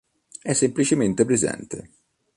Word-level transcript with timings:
È 0.41 0.53
semplicemente 0.55 1.25
presente. 1.25 1.91